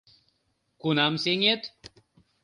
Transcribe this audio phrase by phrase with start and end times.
[0.81, 1.61] Кунам сеҥет?